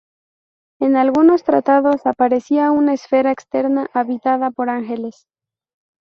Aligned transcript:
En 0.79 0.95
algunos 0.95 1.43
tratados 1.43 2.07
aparecía 2.07 2.71
una 2.71 2.91
esfera 2.95 3.31
externa, 3.31 3.87
habitada 3.93 4.49
por 4.49 4.71
ángeles. 4.71 5.27